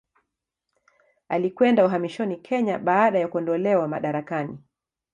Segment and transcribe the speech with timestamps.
[1.29, 4.57] Alikwenda uhamishoni Kenya baada ya kuondolewa madarakani.